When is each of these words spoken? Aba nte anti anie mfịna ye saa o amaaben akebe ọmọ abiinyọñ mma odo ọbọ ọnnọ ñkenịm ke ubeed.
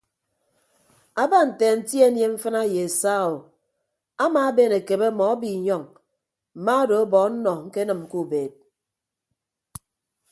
Aba 1.23 1.39
nte 1.47 1.63
anti 1.73 1.95
anie 2.07 2.27
mfịna 2.33 2.61
ye 2.73 2.83
saa 3.01 3.23
o 3.33 3.35
amaaben 4.23 4.71
akebe 4.79 5.05
ọmọ 5.11 5.23
abiinyọñ 5.33 5.83
mma 6.57 6.73
odo 6.81 6.95
ọbọ 7.03 7.17
ọnnọ 7.27 7.51
ñkenịm 7.65 8.01
ke 8.09 8.15
ubeed. 8.23 8.53